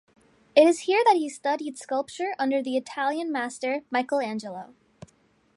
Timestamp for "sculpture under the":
1.77-2.75